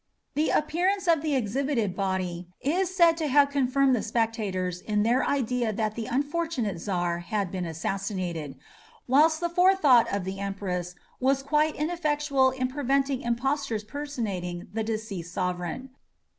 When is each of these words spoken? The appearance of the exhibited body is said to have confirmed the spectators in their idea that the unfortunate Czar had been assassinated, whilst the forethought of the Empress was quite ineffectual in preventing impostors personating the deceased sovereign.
The 0.33 0.49
appearance 0.49 1.07
of 1.07 1.21
the 1.21 1.35
exhibited 1.35 1.95
body 1.95 2.47
is 2.59 2.95
said 2.97 3.17
to 3.17 3.27
have 3.27 3.51
confirmed 3.51 3.95
the 3.95 4.01
spectators 4.01 4.81
in 4.81 5.03
their 5.03 5.23
idea 5.23 5.71
that 5.71 5.93
the 5.93 6.07
unfortunate 6.07 6.79
Czar 6.81 7.19
had 7.19 7.51
been 7.51 7.65
assassinated, 7.67 8.55
whilst 9.07 9.39
the 9.39 9.47
forethought 9.49 10.11
of 10.11 10.23
the 10.23 10.39
Empress 10.39 10.95
was 11.19 11.43
quite 11.43 11.75
ineffectual 11.75 12.49
in 12.49 12.67
preventing 12.67 13.21
impostors 13.21 13.83
personating 13.83 14.69
the 14.73 14.83
deceased 14.83 15.31
sovereign. 15.31 15.91